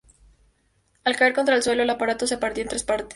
[1.03, 3.09] Al caer contra el suelo el aparato se partió en tres partes.